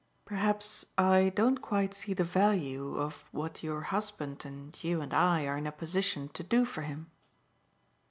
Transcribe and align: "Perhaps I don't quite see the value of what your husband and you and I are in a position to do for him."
"Perhaps 0.25 0.83
I 0.97 1.29
don't 1.29 1.61
quite 1.61 1.93
see 1.93 2.15
the 2.15 2.23
value 2.23 2.95
of 2.97 3.23
what 3.31 3.61
your 3.61 3.81
husband 3.81 4.43
and 4.45 4.75
you 4.83 4.99
and 4.99 5.13
I 5.13 5.45
are 5.45 5.57
in 5.59 5.67
a 5.67 5.71
position 5.71 6.27
to 6.29 6.41
do 6.41 6.65
for 6.65 6.81
him." 6.81 7.11